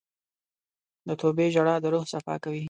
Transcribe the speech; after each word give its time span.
د 1.07 1.09
توبې 1.21 1.45
ژړا 1.55 1.75
د 1.83 1.85
روح 1.93 2.03
صفا 2.13 2.35
کوي. 2.43 2.59